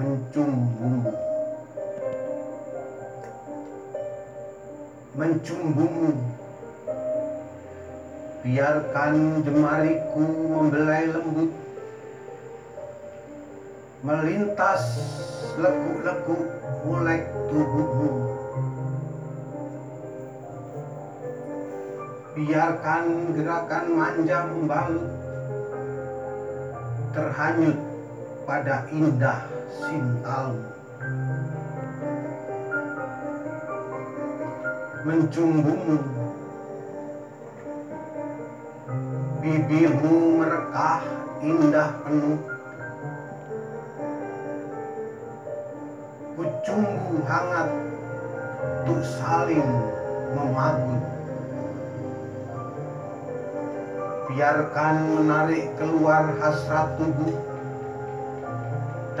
[0.00, 1.12] mencumbumu
[8.40, 11.52] biarkan jemariku membelai lembut.
[14.00, 14.96] Melintas
[15.60, 16.48] lekuk-lekuk
[16.88, 17.20] mulai
[17.52, 18.10] tubuhmu.
[22.32, 23.04] Biarkan
[23.36, 25.04] gerakan manja membalut.
[27.12, 27.76] Terhanyut
[28.48, 29.44] pada indah
[29.80, 30.68] sintalmu.
[35.04, 35.98] Mencumbumu.
[39.40, 41.00] Bibirmu merekah
[41.40, 42.40] indah penuh.
[46.36, 47.68] Kucumbu hangat
[48.84, 49.68] untuk saling
[50.32, 51.02] memagut
[54.30, 57.34] biarkan menarik keluar hasrat tubuh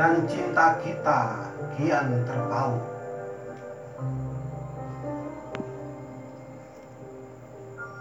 [0.00, 1.44] dan cinta kita
[1.76, 2.80] kian terpaut.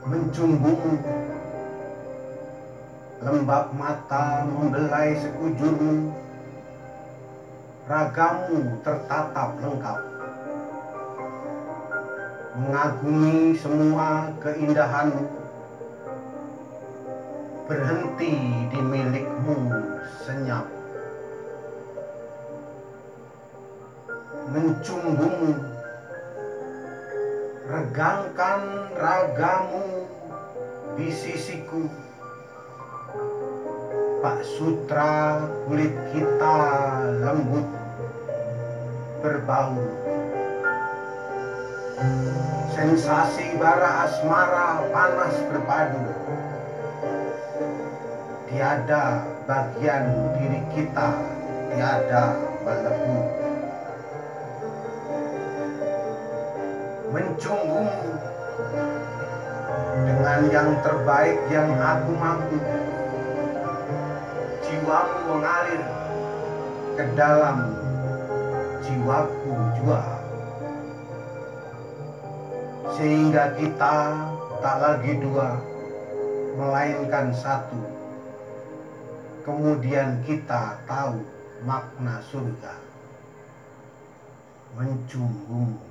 [0.07, 0.95] Mencumbumu
[3.19, 6.15] lembab mata membelai sekujurmu.
[7.83, 9.99] Ragamu tertatap lengkap.
[12.63, 15.27] Mengagumi semua keindahanmu.
[17.67, 18.33] Berhenti
[18.71, 19.58] di milikmu
[24.49, 25.53] mencumbumu
[27.69, 30.09] regangkan ragamu
[30.97, 31.85] di sisiku.
[34.19, 36.57] Pak Sutra kulit kita
[37.23, 37.67] lembut
[39.21, 39.77] berbau.
[42.73, 46.03] Sensasi bara asmara panas berpadu.
[48.49, 51.09] Tiada bagian diri kita
[51.69, 52.33] tiada
[52.65, 53.48] melebu
[57.09, 58.09] Mencumbumu
[60.05, 62.57] dengan yang terbaik yang aku mampu.
[64.61, 65.81] Jiwamu mengalir
[66.93, 67.73] ke dalam
[68.85, 70.01] jiwaku jua
[72.99, 73.95] sehingga kita
[74.59, 75.55] tak lagi dua
[76.59, 77.79] melainkan satu.
[79.47, 81.23] Kemudian kita tahu
[81.63, 82.75] makna surga.
[84.75, 85.88] Mencumbumu